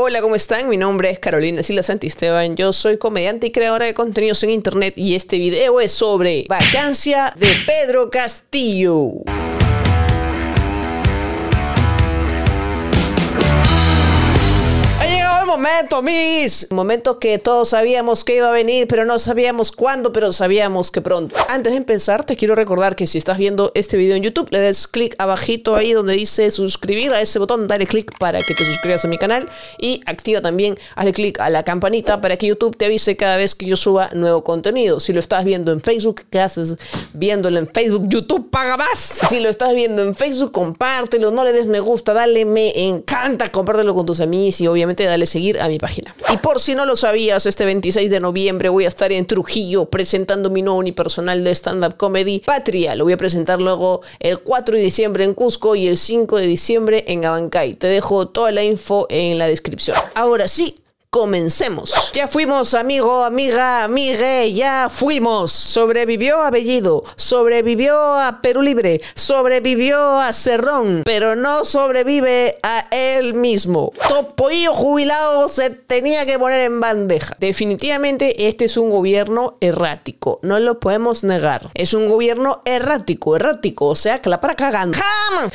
[0.00, 0.68] Hola, ¿cómo están?
[0.68, 2.54] Mi nombre es Carolina Sila Santisteban.
[2.54, 7.34] Yo soy comediante y creadora de contenidos en internet y este video es sobre vacancia
[7.36, 9.10] de Pedro Castillo.
[15.58, 16.70] Momento, mis.
[16.70, 21.00] Momento que todos sabíamos que iba a venir, pero no sabíamos cuándo, pero sabíamos que
[21.00, 21.34] pronto.
[21.48, 24.60] Antes de empezar, te quiero recordar que si estás viendo este video en YouTube, le
[24.60, 28.64] des clic abajito ahí donde dice suscribir a ese botón, dale clic para que te
[28.64, 29.48] suscribas a mi canal
[29.78, 33.56] y activa también, hazle clic a la campanita para que YouTube te avise cada vez
[33.56, 35.00] que yo suba nuevo contenido.
[35.00, 36.76] Si lo estás viendo en Facebook, ¿qué haces
[37.14, 38.04] viéndolo en Facebook?
[38.08, 38.98] YouTube paga más.
[39.28, 43.50] Si lo estás viendo en Facebook, compártelo, no le des me gusta, dale me encanta,
[43.50, 46.14] compártelo con tus amigos y obviamente dale seguir a mi página.
[46.32, 49.86] Y por si no lo sabías, este 26 de noviembre voy a estar en Trujillo
[49.86, 52.94] presentando mi nuevo unipersonal de stand-up comedy, Patria.
[52.94, 56.46] Lo voy a presentar luego el 4 de diciembre en Cusco y el 5 de
[56.46, 57.74] diciembre en Abancay.
[57.74, 59.96] Te dejo toda la info en la descripción.
[60.14, 60.74] Ahora sí,
[61.10, 62.12] Comencemos.
[62.12, 65.50] Ya fuimos, amigo, amiga, amigue, ya fuimos.
[65.52, 73.32] Sobrevivió a Bellido, sobrevivió a Perú Libre, sobrevivió a Cerrón, pero no sobrevive a él
[73.32, 73.90] mismo.
[74.06, 77.34] Topoillo jubilado se tenía que poner en bandeja.
[77.40, 81.70] Definitivamente este es un gobierno errático, no lo podemos negar.
[81.72, 84.98] Es un gobierno errático, errático, o sea, que la para cagando.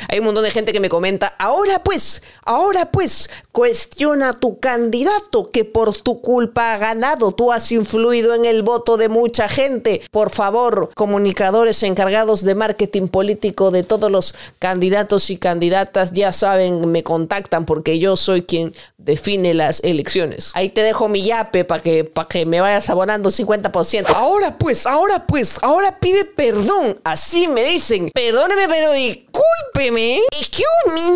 [0.08, 5.43] Hay un montón de gente que me comenta, ahora pues, ahora pues, cuestiona tu candidato
[5.50, 7.32] que por tu culpa ha ganado.
[7.32, 10.02] Tú has influido en el voto de mucha gente.
[10.10, 16.90] Por favor, comunicadores encargados de marketing político de todos los candidatos y candidatas, ya saben,
[16.90, 20.50] me contactan porque yo soy quien define las elecciones.
[20.54, 24.06] Ahí te dejo mi yape para que, que me vayas abonando 50%.
[24.14, 26.98] Ahora pues, ahora pues, ahora pide perdón.
[27.04, 28.10] Así me dicen.
[28.12, 30.20] Perdóneme, pero discúlpeme.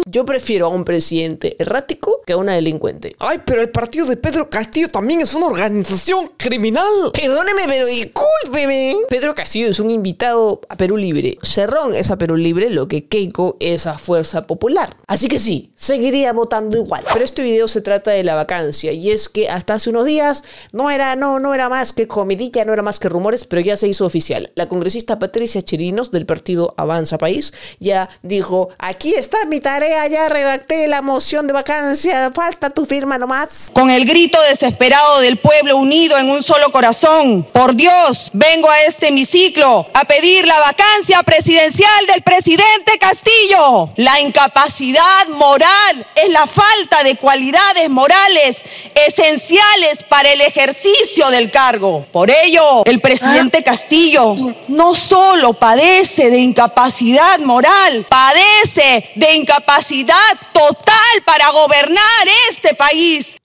[0.06, 3.16] Yo prefiero a un presidente errático que a una delincuente.
[3.18, 6.84] Ay, pero el partido de Pedro Castillo también es una organización criminal.
[7.12, 8.96] Perdóneme, pero discúlpeme.
[9.08, 11.38] Pedro Castillo es un invitado a Perú Libre.
[11.42, 14.96] Cerrón es a Perú Libre lo que Keiko es a Fuerza Popular.
[15.06, 17.04] Así que sí, seguiría votando igual.
[17.12, 20.44] Pero este video se trata de la vacancia y es que hasta hace unos días
[20.72, 23.76] no era, no, no era más que comidilla, no era más que rumores, pero ya
[23.76, 24.50] se hizo oficial.
[24.54, 30.28] La congresista Patricia Chirinos del partido Avanza País ya dijo, aquí está mi tarea, ya
[30.28, 33.70] redacté la moción de vacancia, falta tu firma nomás.
[33.72, 37.46] Con el grito desesperado del pueblo unido en un solo corazón.
[37.52, 43.90] Por Dios, vengo a este hemiciclo a pedir la vacancia presidencial del presidente Castillo.
[43.96, 48.64] La incapacidad moral es la falta de cualidades morales
[49.06, 52.06] esenciales para el ejercicio del cargo.
[52.10, 54.34] Por ello, el presidente Castillo
[54.68, 60.16] no solo padece de incapacidad moral, padece de incapacidad
[60.52, 63.36] total para gobernar este país.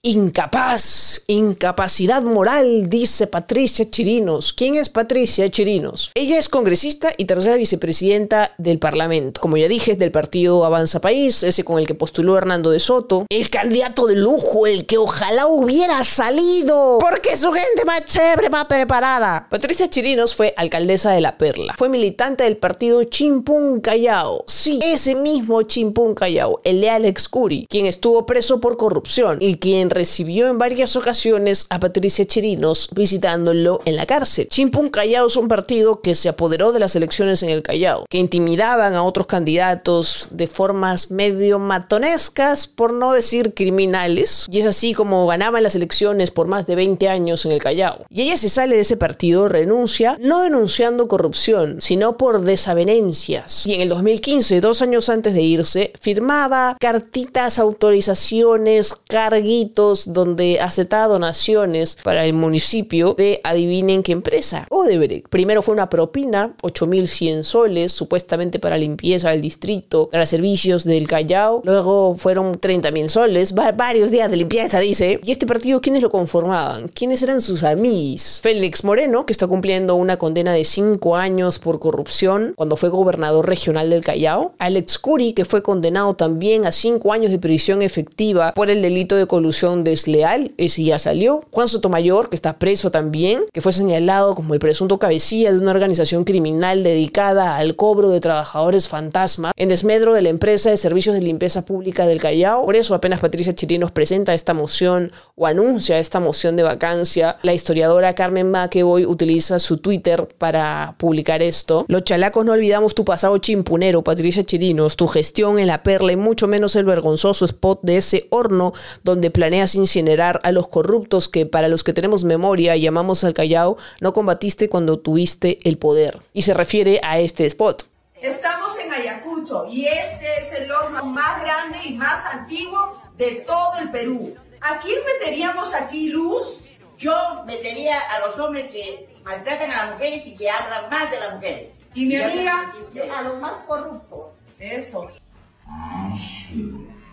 [0.54, 4.52] Incapaz Paz, incapacidad moral, dice Patricia Chirinos.
[4.52, 6.12] ¿Quién es Patricia Chirinos?
[6.14, 9.40] Ella es congresista y tercera vicepresidenta del Parlamento.
[9.40, 12.78] Como ya dije, es del partido Avanza País, ese con el que postuló Hernando de
[12.78, 13.26] Soto.
[13.30, 16.98] El candidato de lujo, el que ojalá hubiera salido.
[17.00, 19.48] Porque su gente más chévere, más preparada.
[19.50, 21.74] Patricia Chirinos fue alcaldesa de La Perla.
[21.76, 24.44] Fue militante del partido Chimpún Callao.
[24.46, 29.56] Sí, ese mismo Chimpún Callao, el de Alex Curi, quien estuvo preso por corrupción y
[29.56, 34.48] quien recibió en varias ocasiones a Patricia Chirinos visitándolo en la cárcel.
[34.48, 38.18] Chimpún Callao es un partido que se apoderó de las elecciones en el Callao, que
[38.18, 44.94] intimidaban a otros candidatos de formas medio matonescas, por no decir criminales, y es así
[44.94, 48.06] como ganaban las elecciones por más de 20 años en el Callao.
[48.10, 53.66] Y ella se sale de ese partido, renuncia, no denunciando corrupción, sino por desavenencias.
[53.66, 60.58] Y en el 2015, dos años antes de irse, firmaba cartitas, autorizaciones, carguitos, donde donde
[60.58, 65.28] aceptaba donaciones para el municipio de adivinen qué empresa, Odebrecht.
[65.28, 71.62] Primero fue una propina, 8.100 soles, supuestamente para limpieza del distrito, para servicios del Callao.
[71.64, 75.20] Luego fueron 30.000 soles, varios días de limpieza, dice.
[75.22, 76.88] ¿Y este partido quiénes lo conformaban?
[76.88, 78.40] ¿Quiénes eran sus amigos?
[78.42, 83.48] Félix Moreno, que está cumpliendo una condena de 5 años por corrupción cuando fue gobernador
[83.48, 84.54] regional del Callao.
[84.58, 89.14] Alex Curi, que fue condenado también a 5 años de prisión efectiva por el delito
[89.14, 91.42] de colusión desleal Real, ese ya salió.
[91.50, 95.72] Juan Sotomayor, que está preso también, que fue señalado como el presunto cabecilla de una
[95.72, 101.16] organización criminal dedicada al cobro de trabajadores fantasma en desmedro de la empresa de servicios
[101.16, 102.64] de limpieza pública del Callao.
[102.64, 107.54] Por eso apenas Patricia Chirinos presenta esta moción o anuncia esta moción de vacancia, la
[107.54, 111.86] historiadora Carmen McEvoy utiliza su Twitter para publicar esto.
[111.88, 116.16] Los chalacos no olvidamos tu pasado chimpunero, Patricia Chirinos, tu gestión en la perla y
[116.16, 118.72] mucho menos el vergonzoso spot de ese horno
[119.02, 119.74] donde planeas
[120.04, 124.68] incinerar a los corruptos que para los que tenemos memoria llamamos al Callao, no combatiste
[124.68, 126.20] cuando tuviste el poder.
[126.34, 127.86] Y se refiere a este spot.
[128.20, 133.78] Estamos en Ayacucho y este es el horno más grande y más antiguo de todo
[133.80, 134.34] el Perú.
[134.60, 136.60] ¿A quién meteríamos aquí luz?
[136.98, 137.14] Yo
[137.46, 141.34] metería a los hombres que maltratan a las mujeres y que hablan mal de las
[141.34, 141.76] mujeres.
[141.94, 142.72] Y mi amiga,
[143.16, 144.32] a los más corruptos.
[144.58, 145.08] eso.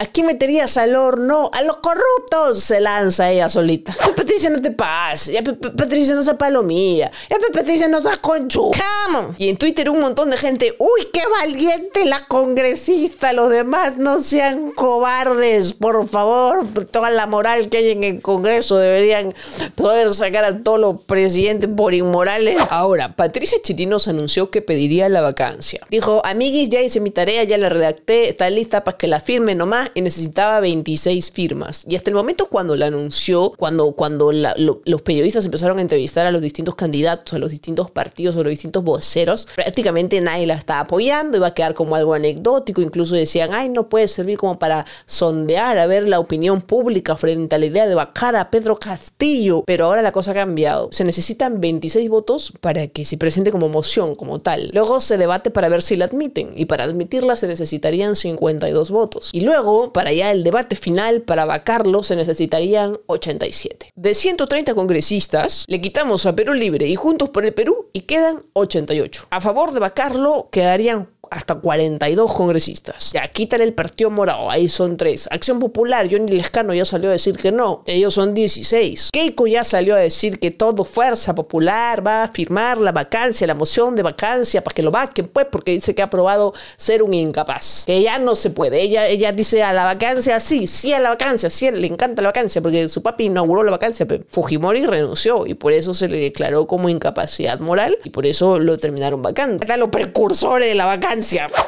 [0.01, 1.51] ¿A quién meterías al horno?
[1.53, 2.63] ¡A los corruptos!
[2.63, 3.95] Se lanza ella solita.
[4.15, 5.31] Patricia, no te pases.
[5.31, 7.11] Ya, Patricia, no sea palomilla.
[7.29, 8.71] Ya, Patricia, no sea conchu.
[8.71, 9.35] Come.
[9.37, 10.73] Y en Twitter un montón de gente.
[10.79, 13.31] ¡Uy, qué valiente la congresista!
[13.31, 16.65] Los demás no sean cobardes, por favor.
[16.89, 19.35] Toda la moral que hay en el Congreso deberían
[19.75, 22.57] poder sacar a todos los presidentes por inmorales.
[22.71, 25.85] Ahora, Patricia Chirinos anunció que pediría la vacancia.
[25.91, 29.53] Dijo, amiguis, ya hice mi tarea, ya la redacté, está lista para que la firme
[29.53, 31.85] nomás y necesitaba 26 firmas.
[31.87, 36.31] Y hasta el momento cuando la anunció, cuando, cuando los periodistas empezaron a entrevistar a
[36.31, 40.81] los distintos candidatos, a los distintos partidos, a los distintos voceros, prácticamente nadie la estaba
[40.81, 44.85] apoyando, iba a quedar como algo anecdótico, incluso decían, ay, no puede servir como para
[45.05, 49.63] sondear, a ver la opinión pública frente a la idea de vacar a Pedro Castillo.
[49.65, 50.89] Pero ahora la cosa ha cambiado.
[50.91, 54.69] Se necesitan 26 votos para que se presente como moción, como tal.
[54.73, 59.29] Luego se debate para ver si la admiten y para admitirla se necesitarían 52 votos.
[59.33, 63.89] Y luego, para ya el debate final, para vacarlo, se necesitarían 87.
[63.95, 68.43] De 130 congresistas, le quitamos a Perú Libre y Juntos por el Perú y quedan
[68.53, 69.27] 88.
[69.29, 73.13] A favor de vacarlo quedarían hasta 42 congresistas.
[73.13, 75.29] Ya, quítale el Partido Morado, ahí son 3.
[75.31, 79.11] Acción Popular, Johnny Lescano ya salió a decir que no, ellos son 16.
[79.13, 83.55] Keiko ya salió a decir que todo Fuerza Popular va a firmar la vacancia, la
[83.55, 87.13] moción de vacancia para que lo vaquen, pues, porque dice que ha aprobado ser un
[87.13, 87.85] incapaz.
[87.85, 88.81] Que ya no se puede.
[88.81, 92.27] Ella, ella dice a la vacancia, sí, sí a la vacancia, sí, le encanta la
[92.27, 96.19] vacancia, porque su papi inauguró la vacancia, pero Fujimori renunció y por eso se le
[96.19, 99.63] declaró como incapacidad moral y por eso lo terminaron vacando.
[99.63, 101.20] Acá los precursores de la vacancia.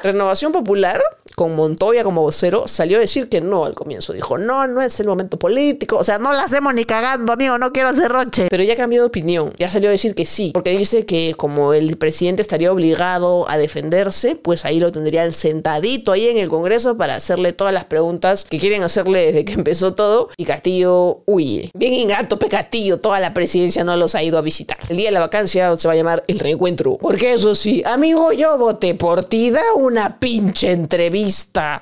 [0.03, 1.01] Renovación Popular,
[1.35, 4.13] con Montoya como vocero, salió a decir que no al comienzo.
[4.13, 5.97] Dijo, no, no es el momento político.
[5.97, 8.47] O sea, no la hacemos ni cagando, amigo, no quiero hacer roche.
[8.49, 9.53] Pero ya cambió de opinión.
[9.57, 10.51] Ya salió a decir que sí.
[10.53, 16.11] Porque dice que como el presidente estaría obligado a defenderse, pues ahí lo tendrían sentadito
[16.11, 19.93] ahí en el Congreso para hacerle todas las preguntas que quieren hacerle desde que empezó
[19.93, 20.29] todo.
[20.37, 21.71] Y Castillo huye.
[21.73, 22.99] Bien ingrato, Pe Castillo.
[22.99, 24.77] Toda la presidencia no los ha ido a visitar.
[24.89, 26.97] El día de la vacancia se va a llamar el reencuentro.
[26.97, 29.49] Porque eso sí, amigo, yo voté por ti.
[29.49, 31.22] Da una pinche entrevista.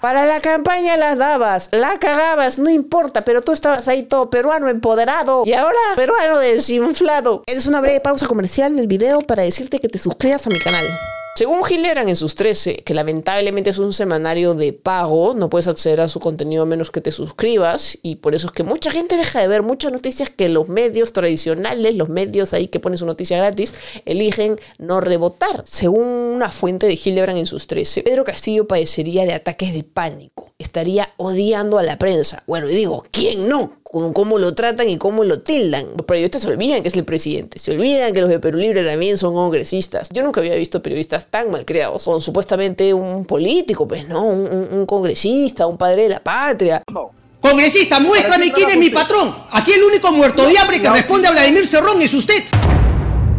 [0.01, 4.69] Para la campaña las dabas, la cagabas, no importa, pero tú estabas ahí todo peruano
[4.69, 7.43] empoderado y ahora peruano desinflado.
[7.45, 10.85] Es una breve pausa comercial del video para decirte que te suscribas a mi canal.
[11.33, 16.01] Según Gilleran en sus 13, que lamentablemente es un semanario de pago, no puedes acceder
[16.01, 19.15] a su contenido a menos que te suscribas y por eso es que mucha gente
[19.15, 23.05] deja de ver muchas noticias que los medios tradicionales, los medios ahí que ponen su
[23.05, 23.73] noticia gratis,
[24.05, 25.63] eligen no rebotar.
[25.65, 30.51] Según una fuente de Gilleran en sus 13, Pedro Castillo padecería de ataques de pánico,
[30.59, 32.43] estaría odiando a la prensa.
[32.45, 33.80] Bueno, y digo, ¿quién no?
[33.91, 35.85] Con cómo lo tratan y cómo lo tildan.
[35.97, 38.83] Los periodistas se olvidan que es el presidente, se olvidan que los de Perú Libre
[38.83, 40.09] también son congresistas.
[40.11, 44.23] Yo nunca había visto periodistas tan mal creados, con supuestamente un político, pues, ¿no?
[44.25, 46.83] Un, un- un congresista, un padre de la patria.
[47.41, 49.35] Congresista, muéstrame quién es mi patrón.
[49.51, 52.43] Aquí el único muerto de hambre que responde a Vladimir Cerrón es usted.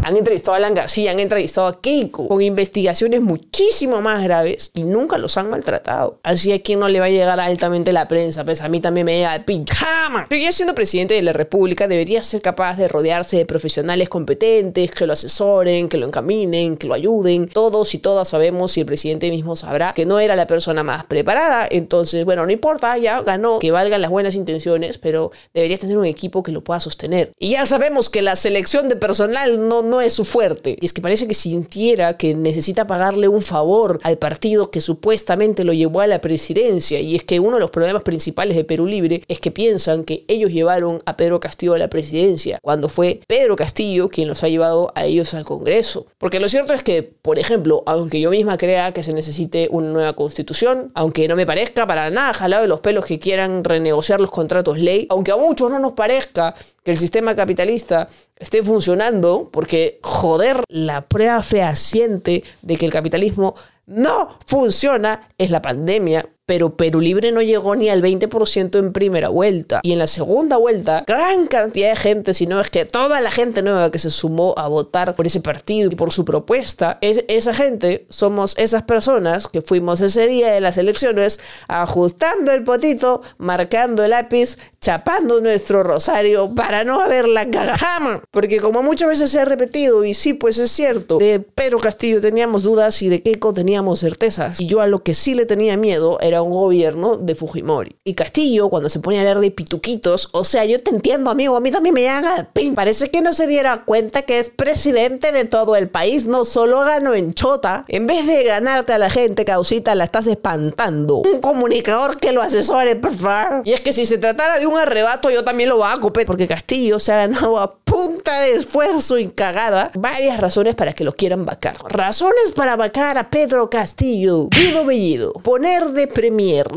[0.05, 4.83] Han entrevistado a Alan García, han entrevistado a Keiko con investigaciones muchísimo más graves y
[4.83, 6.19] nunca los han maltratado.
[6.25, 9.07] Así a quien no le va a llegar altamente la prensa, pues a mí también
[9.07, 10.27] me llega el pinche jama.
[10.29, 14.91] Pero ya siendo presidente de la República debería ser capaz de rodearse de profesionales competentes
[14.91, 17.47] que lo asesoren, que lo encaminen, que lo ayuden.
[17.49, 21.05] Todos y todas sabemos y el presidente mismo sabrá que no era la persona más
[21.05, 21.69] preparada.
[21.71, 26.07] Entonces, bueno, no importa, ya ganó, que valgan las buenas intenciones, pero deberías tener un
[26.07, 27.33] equipo que lo pueda sostener.
[27.39, 30.79] Y ya sabemos que la selección de personal no, no es su fuerte.
[30.81, 35.65] Y es que parece que sintiera que necesita pagarle un favor al partido que supuestamente
[35.65, 36.99] lo llevó a la presidencia.
[36.99, 40.25] Y es que uno de los problemas principales de Perú Libre es que piensan que
[40.29, 44.49] ellos llevaron a Pedro Castillo a la presidencia, cuando fue Pedro Castillo quien los ha
[44.49, 46.07] llevado a ellos al Congreso.
[46.17, 49.91] Porque lo cierto es que, por ejemplo, aunque yo misma crea que se necesite una
[49.91, 54.21] nueva constitución, aunque no me parezca para nada jalado de los pelos que quieran renegociar
[54.23, 58.09] los contratos ley, aunque a muchos no nos parezca que el sistema capitalista
[58.43, 63.55] esté funcionando, porque joder, la prueba fehaciente de que el capitalismo
[63.87, 69.29] no funciona es la pandemia pero Perú Libre no llegó ni al 20% en primera
[69.29, 69.81] vuelta.
[69.83, 73.31] Y en la segunda vuelta, gran cantidad de gente, si no es que toda la
[73.31, 77.25] gente nueva que se sumó a votar por ese partido y por su propuesta, es,
[77.29, 83.23] esa gente somos esas personas que fuimos ese día de las elecciones ajustando el potito,
[83.39, 88.23] marcando el lápiz, chapando nuestro rosario para no haber la cagajama.
[88.31, 92.21] Porque como muchas veces se ha repetido, y sí, pues es cierto, de Pedro Castillo
[92.21, 94.61] teníamos dudas y de Keiko teníamos certezas.
[94.61, 97.97] Y yo a lo que sí le tenía miedo era un gobierno de Fujimori.
[98.05, 101.57] Y Castillo, cuando se pone a leer de pituquitos, o sea, yo te entiendo, amigo,
[101.57, 102.75] a mí también me al pin.
[102.75, 106.81] Parece que no se diera cuenta que es presidente de todo el país, no solo
[106.81, 107.85] ganó en chota.
[107.89, 111.19] En vez de ganarte a la gente, causita, la estás espantando.
[111.19, 113.63] Un comunicador que lo asesore, por favor.
[113.65, 116.99] Y es que si se tratara de un arrebato, yo también lo hago, porque Castillo
[116.99, 121.45] se ha ganado a punta de esfuerzo y cagada varias razones para que lo quieran
[121.45, 121.77] vacar.
[121.89, 124.49] Razones para vacar a Pedro Castillo.
[124.49, 125.33] Guido Bellido.
[125.33, 126.07] Poner de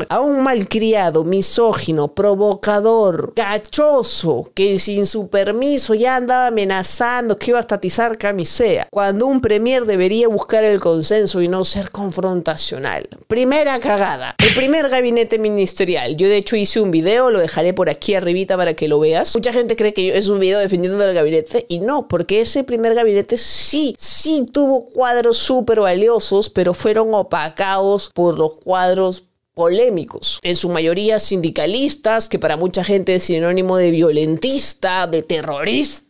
[0.08, 7.58] a un malcriado, misógino, provocador, gachoso, que sin su permiso ya andaba amenazando que iba
[7.58, 13.08] a estatizar camisea, cuando un premier debería buscar el consenso y no ser confrontacional.
[13.28, 14.34] Primera cagada.
[14.38, 16.16] El primer gabinete ministerial.
[16.16, 19.34] Yo de hecho hice un video, lo dejaré por aquí arribita para que lo veas.
[19.34, 22.94] Mucha gente cree que es un video defendiendo del gabinete y no, porque ese primer
[22.94, 29.24] gabinete sí, sí tuvo cuadros súper valiosos, pero fueron opacados por los cuadros
[29.56, 36.05] polémicos, en su mayoría sindicalistas, que para mucha gente es sinónimo de violentista, de terrorista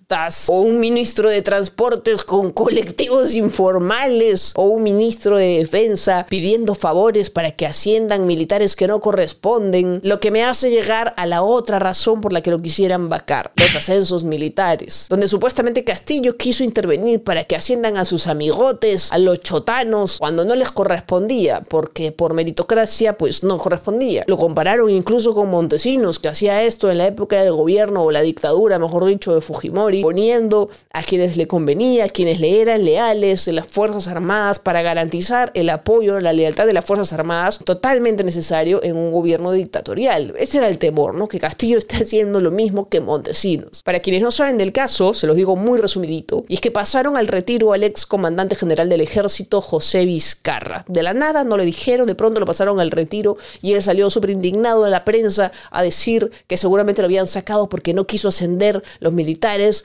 [0.47, 7.29] o un ministro de transportes con colectivos informales o un ministro de defensa pidiendo favores
[7.29, 11.81] para que asciendan militares que no corresponden, lo que me hace llegar a la otra
[11.81, 17.25] razón por la que lo quisieran vacar, los ascensos militares, donde supuestamente Castillo quiso intervenir
[17.25, 22.33] para que asciendan a sus amigotes, a los chotanos, cuando no les correspondía, porque por
[22.33, 24.23] meritocracia pues no correspondía.
[24.29, 28.23] Lo compararon incluso con Montesinos, que hacía esto en la época del gobierno o la
[28.23, 33.45] dictadura, mejor dicho, de Fujimori poniendo a quienes le convenía, a quienes le eran leales
[33.45, 38.25] de las Fuerzas Armadas para garantizar el apoyo, la lealtad de las Fuerzas Armadas totalmente
[38.25, 40.35] necesario en un gobierno dictatorial.
[40.39, 41.29] Ese era el temor, ¿no?
[41.29, 43.83] Que Castillo esté haciendo lo mismo que Montesinos.
[43.83, 47.17] Para quienes no saben del caso, se los digo muy resumidito, y es que pasaron
[47.17, 50.85] al retiro al ex comandante general del ejército José Vizcarra.
[50.89, 54.11] De la nada no le dijeron, de pronto lo pasaron al retiro y él salió
[54.11, 58.29] súper indignado a la prensa a decir que seguramente lo habían sacado porque no quiso
[58.29, 59.85] ascender los militares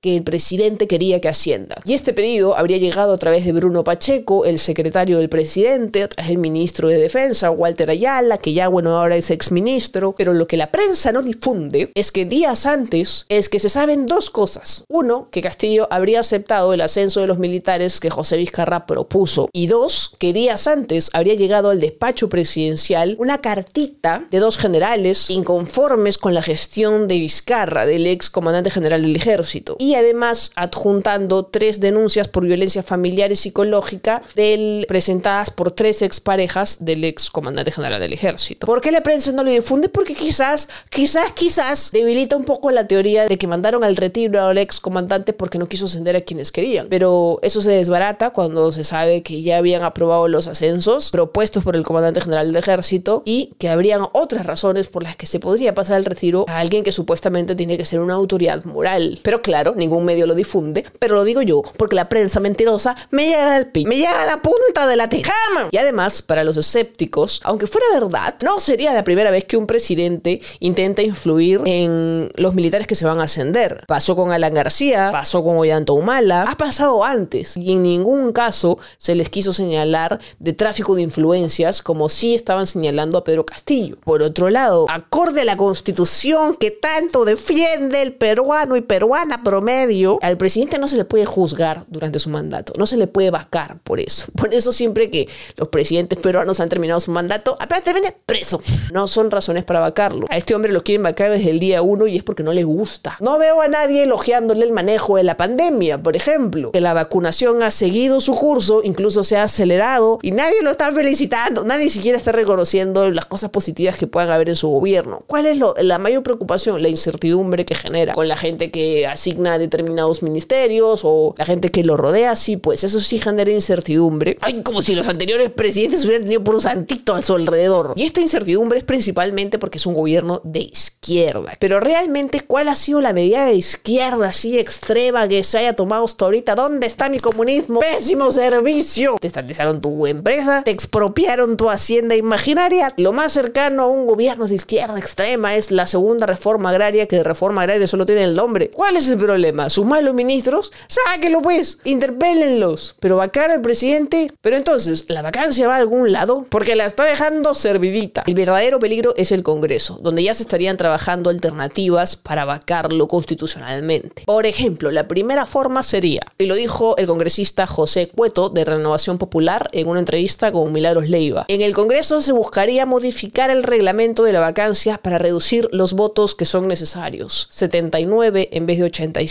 [0.00, 1.76] que el presidente quería que ascienda.
[1.84, 6.08] Y este pedido habría llegado a través de Bruno Pacheco, el secretario del presidente, a
[6.08, 10.46] través del ministro de Defensa, Walter Ayala, que ya bueno ahora es exministro, pero lo
[10.46, 14.84] que la prensa no difunde es que días antes es que se saben dos cosas.
[14.88, 19.50] Uno, que Castillo habría aceptado el ascenso de los militares que José Vizcarra propuso.
[19.52, 25.28] Y dos, que días antes habría llegado al despacho presidencial una cartita de dos generales
[25.28, 31.80] inconformes con la gestión de Vizcarra, del ex comandante general del ejército además adjuntando tres
[31.80, 38.00] denuncias por violencia familiar y psicológica del, presentadas por tres exparejas del ex comandante general
[38.00, 38.66] del ejército.
[38.66, 39.88] ¿Por qué la prensa no lo difunde?
[39.88, 44.58] Porque quizás, quizás, quizás debilita un poco la teoría de que mandaron al retiro al
[44.58, 46.88] ex comandante porque no quiso ascender a quienes querían.
[46.88, 51.76] Pero eso se desbarata cuando se sabe que ya habían aprobado los ascensos propuestos por
[51.76, 55.74] el comandante general del ejército y que habrían otras razones por las que se podría
[55.74, 59.20] pasar el retiro a alguien que supuestamente tiene que ser una autoridad moral.
[59.22, 63.26] Pero claro, ningún medio lo difunde, pero lo digo yo porque la prensa mentirosa me
[63.26, 65.68] llega al pi, me llega a la punta de la tejama.
[65.70, 69.66] Y además, para los escépticos, aunque fuera verdad, no sería la primera vez que un
[69.66, 73.84] presidente intenta influir en los militares que se van a ascender.
[73.86, 78.78] Pasó con Alan García, pasó con Ollanta Humala, ha pasado antes y en ningún caso
[78.98, 83.96] se les quiso señalar de tráfico de influencias como sí estaban señalando a Pedro Castillo.
[84.04, 89.80] Por otro lado, acorde a la constitución que tanto defiende el peruano y peruana promedio
[89.80, 93.30] medio, al presidente no se le puede juzgar durante su mandato, no se le puede
[93.30, 94.26] vacar por eso.
[94.40, 98.60] Por eso siempre que los presidentes peruanos han terminado su mandato, apenas termina preso.
[98.92, 100.26] No son razones para vacarlo.
[100.30, 102.64] A este hombre lo quieren vacar desde el día uno y es porque no le
[102.64, 103.16] gusta.
[103.20, 106.72] No veo a nadie elogiándole el manejo de la pandemia, por ejemplo.
[106.72, 110.90] Que la vacunación ha seguido su curso, incluso se ha acelerado y nadie lo está
[110.90, 115.22] felicitando, nadie siquiera está reconociendo las cosas positivas que puedan haber en su gobierno.
[115.26, 116.82] ¿Cuál es la mayor preocupación?
[116.82, 121.84] La incertidumbre que genera con la gente que asigna determinados ministerios o la gente que
[121.84, 122.34] lo rodea.
[122.36, 124.38] Sí, pues eso sí genera incertidumbre.
[124.40, 127.92] Ay, como si los anteriores presidentes hubieran tenido por un santito a su alrededor.
[127.96, 131.52] Y esta incertidumbre es principalmente porque es un gobierno de izquierda.
[131.58, 136.04] Pero realmente, ¿cuál ha sido la medida de izquierda así extrema que se haya tomado
[136.04, 136.54] hasta ahorita?
[136.54, 137.80] ¿Dónde está mi comunismo?
[137.80, 139.16] Pésimo servicio.
[139.20, 142.92] Te estatizaron tu empresa, te expropiaron tu hacienda imaginaria.
[142.96, 147.16] Lo más cercano a un gobierno de izquierda extrema es la segunda reforma agraria, que
[147.16, 148.70] de reforma agraria solo tiene el nombre.
[148.70, 149.49] ¿Cuál es el problema?
[149.68, 150.72] ¿Sus malos ministros?
[150.86, 152.94] Sáquenlo pues, interpélenlos.
[153.00, 154.30] Pero vacar al presidente.
[154.40, 156.46] Pero entonces, ¿la vacancia va a algún lado?
[156.48, 158.24] Porque la está dejando servidita.
[158.26, 164.22] El verdadero peligro es el Congreso, donde ya se estarían trabajando alternativas para vacarlo constitucionalmente.
[164.26, 169.18] Por ejemplo, la primera forma sería, y lo dijo el congresista José Cueto de Renovación
[169.18, 171.44] Popular en una entrevista con Milagros Leiva.
[171.48, 176.34] En el Congreso se buscaría modificar el reglamento de la vacancia para reducir los votos
[176.34, 178.84] que son necesarios, 79 en vez de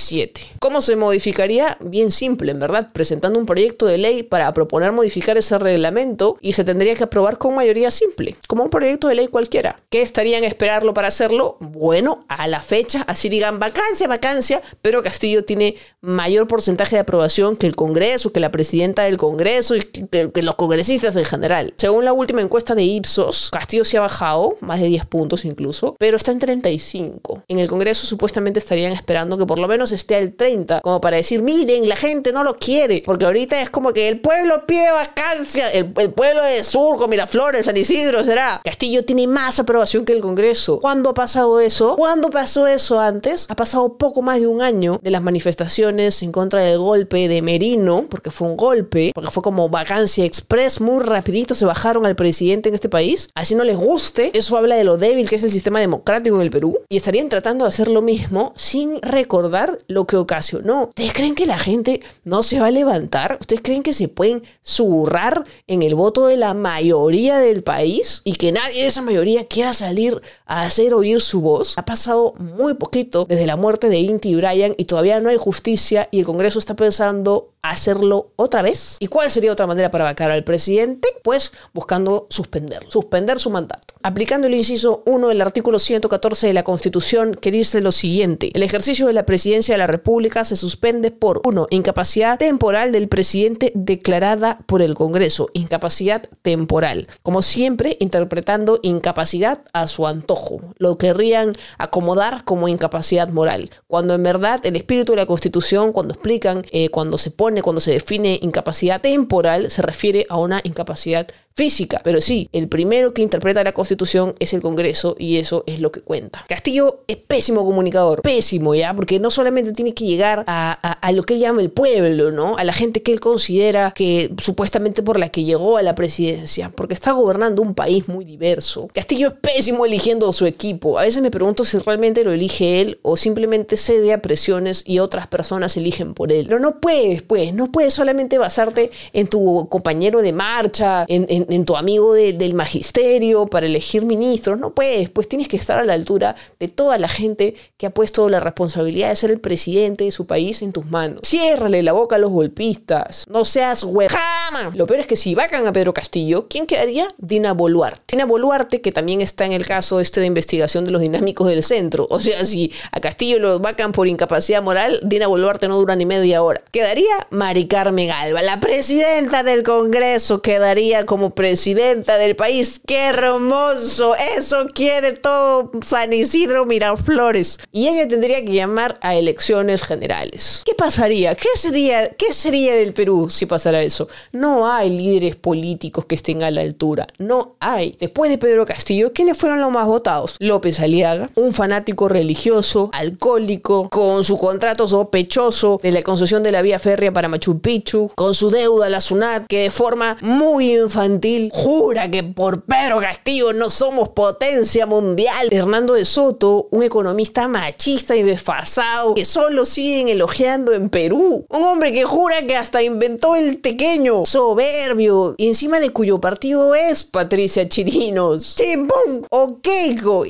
[0.10, 0.58] 87.
[0.60, 1.78] ¿Cómo se modificaría?
[1.82, 6.54] Bien simple, en verdad, presentando un proyecto de ley para proponer modificar ese reglamento y
[6.54, 9.82] se tendría que aprobar con mayoría simple, como un proyecto de ley cualquiera.
[9.90, 11.58] ¿Qué estarían esperarlo para hacerlo?
[11.60, 17.56] Bueno, a la fecha, así digan vacancia, vacancia, pero Castillo tiene mayor porcentaje de aprobación
[17.56, 21.74] que el Congreso, que la presidenta del Congreso y que, que los congresistas en general.
[21.78, 25.96] Según la última encuesta de Ipsos, Castillo se ha bajado, más de 10 puntos incluso,
[26.00, 27.44] pero está en 35.
[27.48, 31.18] En el Congreso supuestamente estarían esperando que por lo menos esté al 30, como para
[31.18, 34.92] decir, miren, la gente no lo quiere, porque ahorita es como que el pueblo pide
[34.92, 38.62] vacancia, el, pueblo de Surco, Miraflores, San Isidro, será.
[38.64, 40.80] Castillo tiene más aprobación que el Congreso.
[40.80, 41.96] ¿Cuándo ha pasado eso?
[41.96, 43.46] ¿Cuándo pasó eso antes?
[43.50, 47.42] Ha pasado poco más de un año de las manifestaciones en contra del golpe de
[47.42, 52.16] Merino, porque fue un golpe, porque fue como vacancia express, muy rapidito se bajaron al
[52.16, 53.30] presidente en este país.
[53.34, 56.42] Así no les guste, eso habla de lo débil que es el sistema democrático en
[56.42, 56.80] el Perú.
[56.90, 60.86] Y estarían tratando de hacer lo mismo sin recordar lo que ocasionó.
[60.90, 63.38] ¿Ustedes creen que la gente no se va a levantar?
[63.40, 68.34] ¿Ustedes creen que se pueden zurrar en el voto de la mayoría del país y
[68.34, 71.78] que nadie de esa mayoría quiera salir a hacer oír su voz?
[71.78, 76.08] Ha pasado muy poquito desde la muerte de Inti Bryan y todavía no hay justicia
[76.12, 78.98] y el Congreso está pensando hacerlo otra vez.
[79.00, 81.10] ¿Y cuál sería otra manera para vacar al presidente?
[81.24, 83.96] Pues buscando suspender, suspender su mandato.
[84.02, 88.64] Aplicando el inciso 1 del artículo 114 de la Constitución que dice lo siguiente, el
[88.64, 91.68] ejercicio de la presidencia de la República se suspende por 1.
[91.70, 97.08] Incapacidad temporal del presidente declarada por el Congreso, incapacidad temporal.
[97.22, 100.62] Como siempre, interpretando incapacidad a su antojo.
[100.78, 106.14] Lo querrían acomodar como incapacidad moral, cuando en verdad el espíritu de la Constitución, cuando
[106.14, 111.28] explican, eh, cuando se pone cuando se define incapacidad temporal, se refiere a una incapacidad
[111.60, 112.00] física.
[112.06, 115.92] Pero sí, el primero que interpreta la constitución es el Congreso y eso es lo
[115.92, 116.46] que cuenta.
[116.48, 121.34] Castillo es pésimo comunicador, pésimo ya, porque no solamente tiene que llegar a, lo que
[121.34, 122.56] él llama el pueblo, ¿no?
[122.56, 126.72] A la gente que él considera que supuestamente por la que llegó a la presidencia,
[126.74, 128.88] porque está gobernando un país muy diverso.
[128.94, 130.98] Castillo es pésimo eligiendo su equipo.
[130.98, 135.00] A veces me pregunto si realmente lo elige él o simplemente cede a presiones y
[135.00, 136.46] otras personas eligen por él.
[136.46, 141.49] Pero no puedes, pues, no puedes solamente basarte en tu compañero de marcha, en en
[141.66, 144.60] tu amigo del magisterio para elegir ministros.
[144.60, 147.90] No puedes, pues tienes que estar a la altura de toda la gente que ha
[147.90, 151.22] puesto la responsabilidad de ser el presidente de su país en tus manos.
[151.26, 153.26] Ciérrale la boca a los golpistas.
[153.30, 154.72] No seas huevama.
[154.74, 157.08] Lo peor es que si vacan a Pedro Castillo, ¿quién quedaría?
[157.18, 158.16] Dina Boluarte.
[158.16, 161.64] Dina Boluarte, que también está en el caso este de investigación de los dinámicos del
[161.64, 162.08] centro.
[162.10, 166.06] O sea, si a Castillo lo vacan por incapacidad moral, Dina Boluarte no dura ni
[166.06, 166.62] media hora.
[166.72, 172.82] Quedaría Mari Carmen Alba, la presidenta del Congreso, quedaría como presidenta del país.
[172.86, 174.14] ¡Qué hermoso!
[174.36, 177.60] Eso quiere todo San Isidro Miraflores.
[177.72, 180.64] Y ella tendría que llamar a elecciones generales.
[180.66, 181.36] ¿Qué pasaría?
[181.36, 184.10] ¿Qué sería, qué sería del Perú si pasara eso?
[184.34, 187.08] No hay líderes políticos que estén a la altura.
[187.20, 187.96] No hay.
[188.02, 190.36] Después de Pedro Castillo, ¿quiénes fueron los más votados?
[190.40, 196.62] López Aliaga, un fanático religioso, alcohólico, con su contrato sospechoso de la concesión de la
[196.62, 200.78] vía férrea para Machu Picchu, con su deuda a la SUNAT, que de forma muy
[200.78, 201.19] infantil
[201.52, 205.50] jura que por Pedro Castillo no somos potencia mundial.
[205.52, 211.46] Hernando de Soto, un economista machista y desfasado, que solo siguen elogiando en Perú.
[211.50, 216.76] Un hombre que jura que hasta inventó el tequeño, soberbio, y encima de cuyo partido
[216.76, 218.56] es Patricia Chirinos.
[218.56, 219.60] Chimbum o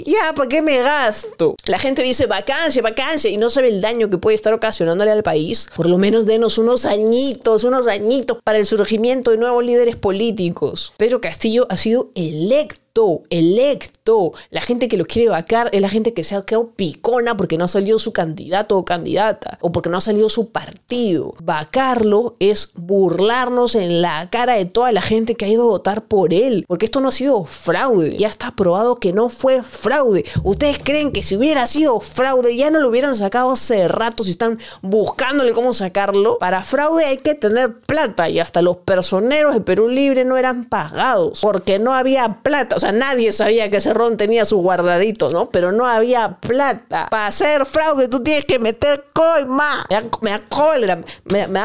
[0.06, 1.56] ya, ¿para qué me gasto?
[1.66, 5.24] La gente dice vacancia, vacancia, y no sabe el daño que puede estar ocasionándole al
[5.24, 5.70] país.
[5.76, 10.79] Por lo menos denos unos añitos, unos añitos para el surgimiento de nuevos líderes políticos.
[10.98, 12.89] Pedro Castillo ha sido electo
[13.30, 17.38] electo, La gente que lo quiere vacar es la gente que se ha quedado picona
[17.38, 21.36] porque no ha salido su candidato o candidata o porque no ha salido su partido.
[21.42, 26.06] Vacarlo es burlarnos en la cara de toda la gente que ha ido a votar
[26.06, 28.18] por él, porque esto no ha sido fraude.
[28.18, 30.26] Ya está probado que no fue fraude.
[30.44, 34.32] ¿Ustedes creen que si hubiera sido fraude ya no lo hubieran sacado hace rato si
[34.32, 36.40] están buscándole cómo sacarlo?
[36.40, 40.66] Para fraude hay que tener plata y hasta los personeros de Perú Libre no eran
[40.66, 42.76] pagados porque no había plata.
[42.76, 45.50] O sea, nadie sabía que Cerrón tenía su guardadito, ¿no?
[45.50, 47.08] Pero no había plata.
[47.10, 49.86] Para hacer fraude tú tienes que meter coima.
[49.90, 51.60] Me da, me da cólera, me, me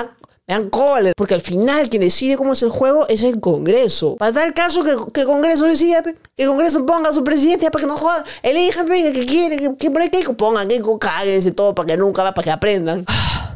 [0.46, 4.16] me dan cólera, porque al final quien decide cómo es el juego es el Congreso.
[4.16, 7.82] Para dar caso que, el Congreso decida, que el Congreso ponga a su presidente para
[7.82, 11.86] que no jodan, elijan que quiere, que, que, que, que pongan, que cáguense todo para
[11.86, 13.06] que nunca va, para que aprendan.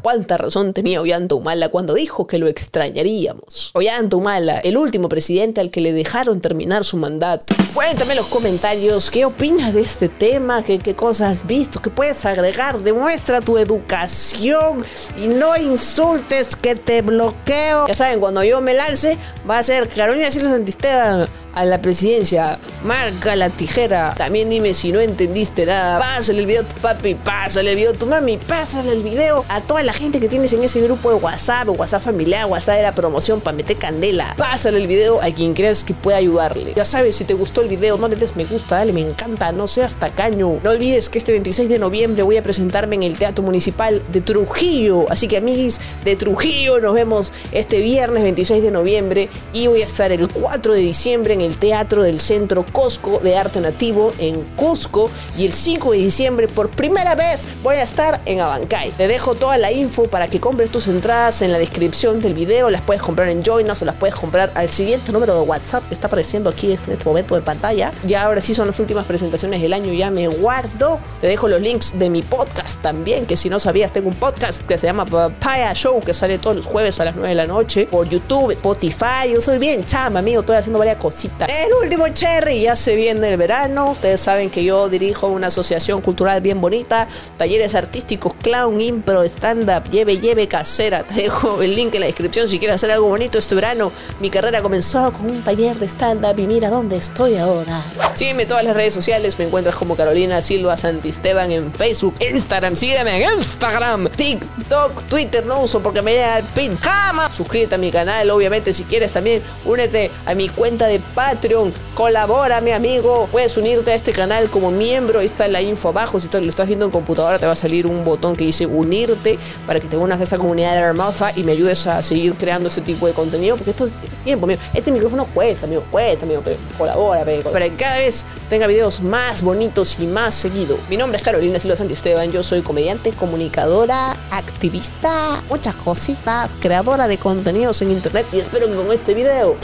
[0.02, 3.70] Cuánta razón tenía Ollanta Humala cuando dijo que lo extrañaríamos.
[3.74, 7.54] Ollanta Humala, el último presidente al que le dejaron terminar su mandato.
[7.78, 12.24] Cuéntame en los comentarios qué opinas de este tema, qué, cosas has visto, qué puedes
[12.24, 12.80] agregar.
[12.80, 14.84] Demuestra tu educación
[15.16, 17.86] y no insultes que te bloqueo.
[17.86, 19.16] Ya saben, cuando yo me lance,
[19.48, 22.58] va a ser Carolina Silva Santisteban a la presidencia.
[22.84, 24.14] Marca la tijera.
[24.16, 25.98] También dime si no entendiste nada.
[25.98, 29.44] Pásale el video a tu papi, pásale el video a tu mami, pásale el video
[29.48, 32.82] a toda la gente que tienes en ese grupo de WhatsApp, WhatsApp familiar, WhatsApp de
[32.82, 34.34] la promoción para meter candela.
[34.36, 36.74] Pásale el video a quien creas que pueda ayudarle.
[36.74, 39.52] Ya sabes, si te gustó el video, no le des me gusta, dale me encanta,
[39.52, 40.60] no seas tacaño.
[40.62, 44.20] No olvides que este 26 de noviembre voy a presentarme en el Teatro Municipal de
[44.20, 45.10] Trujillo.
[45.10, 49.84] Así que amigos de Trujillo, nos vemos este viernes 26 de noviembre y voy a
[49.84, 54.42] estar el 4 de diciembre en el Teatro del Centro Cusco de Arte Nativo en
[54.56, 58.90] Cusco y el 5 de diciembre por primera vez voy a estar en Abancay.
[58.92, 62.70] Te dejo toda la info para que compres tus entradas en la descripción del video,
[62.70, 65.94] las puedes comprar en Join o las puedes comprar al siguiente número de WhatsApp que
[65.94, 67.57] está apareciendo aquí en este momento de pantalla.
[68.06, 71.00] Ya ahora sí son las últimas presentaciones del año, ya me guardo.
[71.20, 74.62] Te dejo los links de mi podcast también, que si no sabías tengo un podcast
[74.62, 77.46] que se llama Papaya Show que sale todos los jueves a las 9 de la
[77.46, 79.32] noche por YouTube, Spotify.
[79.32, 83.30] Yo soy bien chama, amigo, estoy haciendo varias cositas el último cherry, ya se viene
[83.30, 83.90] el verano.
[83.90, 87.08] Ustedes saben que yo dirijo una asociación cultural bien bonita.
[87.36, 91.02] Talleres artísticos, clown, impro, stand-up, lleve, lleve, casera.
[91.04, 93.92] Te dejo el link en la descripción si quieres hacer algo bonito este verano.
[94.20, 97.82] Mi carrera comenzó con un taller de stand-up y mira dónde estoy ahora.
[98.14, 99.38] Sígueme todas las redes sociales.
[99.38, 102.76] Me encuentras como Carolina Silva Santisteban en Facebook, Instagram.
[102.76, 105.46] Sígueme en Instagram, TikTok, Twitter.
[105.46, 106.76] No uso porque me da el pin.
[106.78, 107.32] ¡Jama!
[107.32, 108.72] Suscríbete a mi canal, obviamente.
[108.72, 111.72] Si quieres también, únete a mi cuenta de Patreon.
[111.94, 113.28] Colabora, mi amigo.
[113.30, 115.20] Puedes unirte a este canal como miembro.
[115.20, 116.20] Ahí está la info abajo.
[116.20, 119.38] Si lo estás viendo en computadora, te va a salir un botón que dice unirte
[119.66, 122.68] para que te unas a esta comunidad de Hermosa y me ayudes a seguir creando
[122.68, 123.56] ese tipo de contenido.
[123.56, 123.92] Porque esto, es
[124.24, 124.60] tiempo, amigo.
[124.74, 125.84] Este micrófono cuesta, amigo.
[125.90, 126.40] Cuesta, amigo.
[126.44, 130.78] Pero colabora, para que cada vez tenga videos más bonitos y más seguido.
[130.88, 132.32] Mi nombre es Carolina Silva Santisteban.
[132.32, 138.26] Yo soy comediante, comunicadora, activista, muchas cositas, creadora de contenidos en internet.
[138.32, 139.56] Y espero que con este video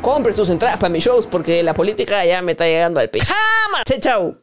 [0.00, 3.84] compres tus entradas para mis shows porque la política ya me está llegando al pijama.
[4.00, 4.36] Chao.